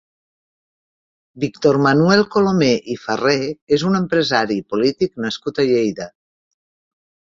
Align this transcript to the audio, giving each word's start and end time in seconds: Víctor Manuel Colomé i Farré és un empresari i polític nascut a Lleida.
Víctor 1.43 1.77
Manuel 1.87 2.23
Colomé 2.35 2.71
i 2.93 2.97
Farré 3.03 3.35
és 3.77 3.85
un 3.91 3.99
empresari 4.01 4.61
i 4.63 4.67
polític 4.75 5.23
nascut 5.27 5.61
a 5.65 5.71
Lleida. 5.73 6.09